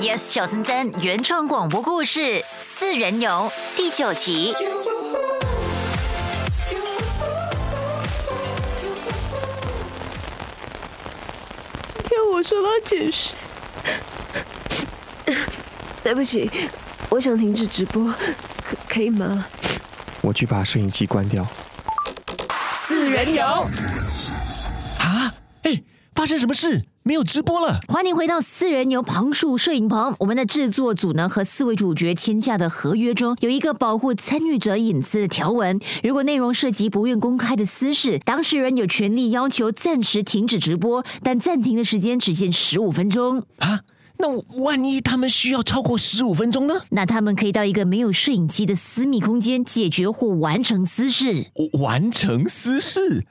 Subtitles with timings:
[0.00, 2.20] Yes 小森森原创广播故事
[2.58, 4.54] 《四人游》第九集。
[11.92, 13.34] 今天我收到解释，
[16.02, 16.50] 对不起，
[17.10, 18.10] 我想停止直播，
[18.64, 19.44] 可可以吗？
[20.22, 21.46] 我去把摄影机关掉。
[22.72, 23.44] 四人游，
[24.98, 25.30] 啊！
[26.10, 26.84] 哎，发生什么事？
[27.02, 27.80] 没有直播了。
[27.88, 30.14] 欢迎回到四人牛旁树摄影棚。
[30.18, 43.42] 我们的制作组呢和四位主角签下的合约中有一个保护参与者隐私的条文，如果内容涉及不愿公开的私事，当事人有权利要求暂时停止直播，但暂停的时间只限十五分钟。
[43.58, 43.80] 啊，
[44.18, 44.28] 那
[44.62, 46.74] 万一他们需要超过十五分钟呢？
[46.90, 51.46] 那他们可以到一个没有摄影机的私密空间解决或完成私事。
[51.80, 53.24] 完成私事。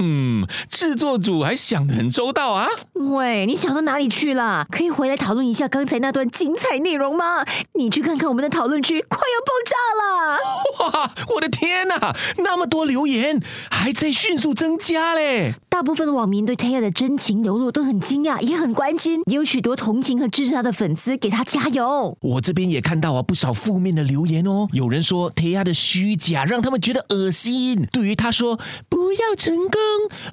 [0.00, 2.68] 嗯，制作组还想得很周到啊！
[2.94, 4.66] 喂，你想到哪里去了？
[4.70, 7.44] 可以回来讨论一下刚才那段精彩内容吗？
[7.74, 11.00] 你去看看我们的讨论区，快要爆炸了！
[11.00, 15.54] 哇，我的天哪，那么多留言，还在迅速增加嘞！
[15.68, 22.16] 大部分的网民对 Taya 的真情流露都很惊讶，也很关心，也有许多同情和支持他的粉丝给他加油。
[22.20, 28.58] 我这边也看到啊不少负面的留言哦，有人说 Taya 的虚假让他们觉得恶心，对于他说
[28.88, 29.80] 不要成功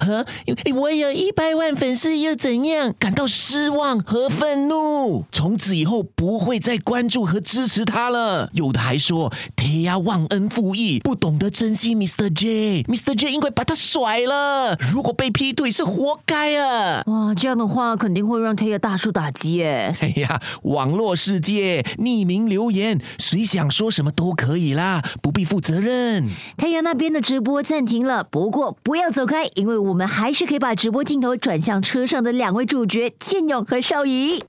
[0.00, 0.26] 和
[0.74, 8.50] 我有一百万粉丝又怎样感到失望和愤怒，从此以后不会再关注和支持他了。
[8.52, 12.32] 有的还说 Taya 忘恩负义，不懂得珍惜 Mr.
[12.32, 13.14] J，Mr.
[13.14, 14.76] J 应该把他甩了。
[14.92, 17.02] 如果被劈腿是活该啊！
[17.06, 19.94] 哇，这样的话肯定会让 Taya 大受打击耶。
[20.00, 26.28] 哎呀，网络世界匿名留言，谁想说什么都可以啦，不必负责任。
[26.56, 34.42] Taya 那边的直播暂停了，不过不要走开，因为我们还是可以把直播镜头转向车上的两位主角建勇和邵怡。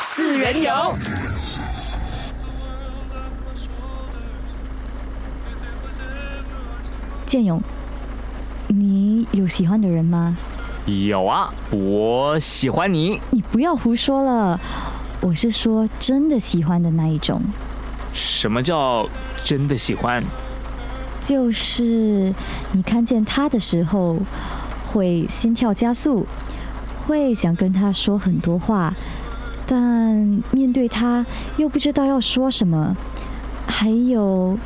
[0.00, 0.72] 四人游。
[7.26, 7.60] 建勇，
[8.68, 10.36] 你有喜欢的人吗？
[10.86, 13.20] 有啊，我喜欢你。
[13.30, 14.58] 你不要胡说了，
[15.20, 17.42] 我是说真的喜欢的那一种，
[18.12, 19.06] 什么叫
[19.44, 20.24] 真的喜欢？
[21.20, 22.34] 就是
[22.72, 24.18] 你看见他的时候
[24.90, 26.26] 会心跳加速，
[27.06, 28.94] 会想跟他说很多话，
[29.66, 31.26] 但面对他
[31.56, 32.96] 又不知道要说什么，
[33.66, 34.58] 还有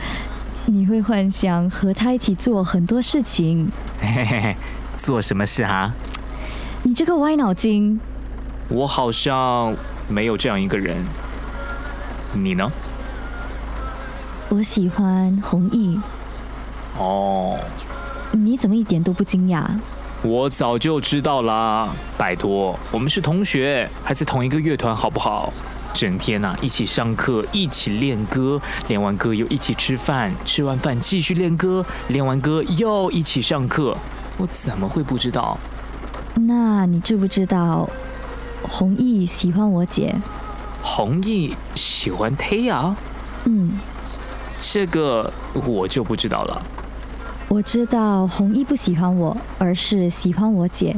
[0.66, 3.70] 你会幻想和他一起做很多事情。
[4.00, 4.56] 嘿嘿嘿，
[4.94, 5.92] 做什么事啊？
[6.82, 8.00] 你这个歪脑筋，
[8.68, 9.74] 我好像
[10.08, 11.04] 没有这样一个人。
[12.34, 12.70] 你呢？
[14.48, 15.98] 我喜欢弘毅，
[16.98, 17.58] 哦，
[18.32, 19.64] 你怎么一点都不惊讶？
[20.22, 21.94] 我早就知道啦。
[22.16, 25.52] 拜托，我们是同学，还在同一个乐团，好不好？
[25.92, 33.96] 整天呐、一起上课，一起练歌，练完歌又一起吃饭，吃完饭继续练歌，练完歌又一起上课。
[34.38, 35.58] 我怎么会不知道？
[36.34, 37.88] 那你知不知道，
[38.62, 40.14] 弘毅喜欢我姐？
[40.82, 42.94] 弘毅喜欢 Taya，
[43.44, 43.72] 嗯，
[44.58, 46.62] 这个我就不知道了。
[47.52, 50.96] 我知道弘毅不喜欢我，而是喜欢我姐。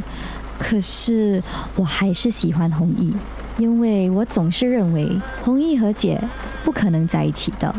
[0.56, 1.42] 可是
[1.74, 3.12] 我还是喜欢弘毅，
[3.58, 6.22] 因为我总是认为弘毅和姐
[6.62, 7.74] 不可能在一起的。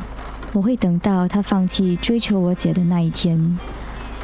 [0.52, 3.58] 我会等到他放弃追求我姐的那一天，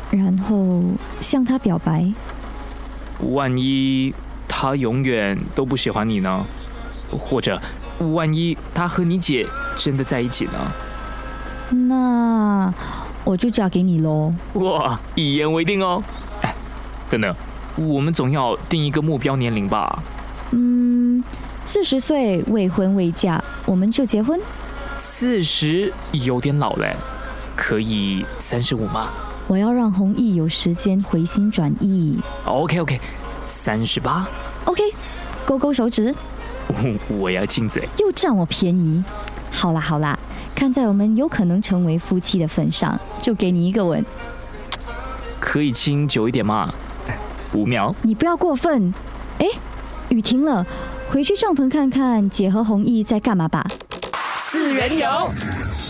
[0.09, 0.83] 然后
[1.21, 2.11] 向他表白。
[3.29, 4.13] 万一
[4.49, 6.45] 他永远都不喜欢你呢？
[7.09, 7.61] 或者，
[8.13, 9.47] 万一他和你姐
[9.77, 10.51] 真的在一起呢？
[11.87, 12.73] 那
[13.23, 14.33] 我就嫁给你喽。
[14.53, 16.03] 哇，一言为定哦！
[16.41, 16.53] 哎，
[17.09, 17.35] 等等，
[17.75, 20.03] 我们总要定一个目标年龄吧？
[20.51, 21.23] 嗯，
[21.63, 24.39] 四十岁未婚未嫁，我们就结婚。
[24.97, 26.95] 四十有点老嘞，
[27.55, 29.09] 可以三十五吗
[29.47, 32.19] 我要让弘毅有时间回心转意。
[32.45, 32.99] ？OK OK，
[33.45, 34.27] 三十八
[34.65, 34.83] ，OK，
[35.45, 36.13] 勾勾手指，
[37.09, 37.87] 我要亲嘴。
[37.97, 39.03] 又占我便宜。
[39.51, 40.17] 好啦好啦，
[40.55, 44.03] 看在我们有可能成为夫妻的份上，就给你一个吻。
[45.39, 46.73] 可以亲久一点吗？
[47.53, 47.93] 五秒。
[48.01, 48.93] 你不要过分。
[49.37, 49.47] 哎，
[50.09, 50.65] 雨停了，
[51.09, 53.65] 回去帐篷看看姐和弘毅在干嘛吧。
[54.37, 55.07] 四人游。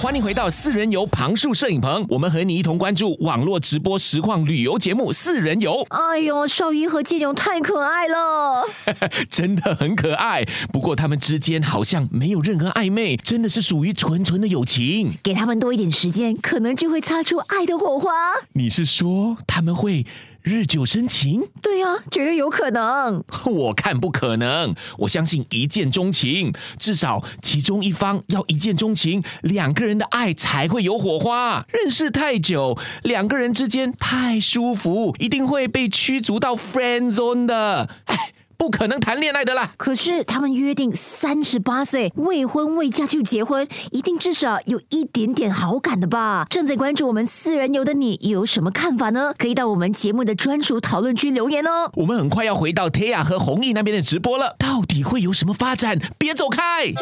[0.01, 8.65] 欢迎回到四人游旁树摄影棚，我们和你一同关注网络直播实况旅游节目《四人游》，哎呦，邵怡和建勇太可爱了。
[9.29, 10.43] 真的很可爱。
[10.73, 15.13] 不过他们之间好像没有任何暧昧，真的是属于纯纯的友情。
[15.21, 18.09] 给他们多一点时间，可能就会擦出爱的火花。
[18.53, 20.07] 你是说他们会
[20.43, 21.49] 日久生情？
[21.61, 23.23] 对啊，绝对有可能。
[23.45, 31.65] 我看不可能，我相信一见钟情，至少其中一方要一见钟情，两个人的爱才会有火花。
[31.71, 37.89] 认识太久，两个人之间太舒服，一定会被驱逐到 friend zone 的。
[38.05, 38.33] 哎。
[38.61, 39.71] 不可能谈恋爱的啦！
[39.75, 46.45] 可是他们约定三十八岁未婚未嫁就结婚，一定至少有一点点好感的吧？
[46.47, 49.33] 正在关注我们四人游的你有什么看法呢？
[49.35, 51.89] 可以到我们节目的专属讨论区留言哦。
[51.95, 55.97] 我们很快要回到 Tia 和弘毅那边的直播了，到底会有什么发展？
[56.19, 56.93] 别走开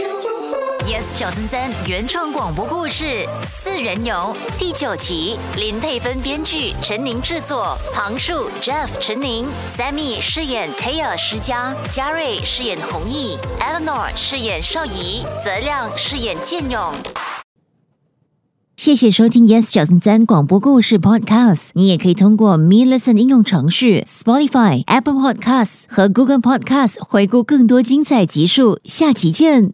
[0.85, 3.03] ！Yes，小森森原创广播故事
[3.43, 9.45] 《四人游》第九集，林佩芬编剧，陈宁制作，旁树 Jeff 陈宁
[9.77, 11.37] ，Sammy 饰演 Tia 师。
[11.39, 16.91] 嘉嘉瑞饰演弘毅，Eleanor 饰演邵怡，泽亮饰演建勇。
[18.75, 21.69] 谢谢收听 Yes 小森森广播故事 Podcast。
[21.73, 28.79] 你也可以通过 Me Listen 应用程序、Spotify、Apple Podcasts 和 Google Podcasts 回顾更多精彩集数。
[28.85, 29.73] 下期见。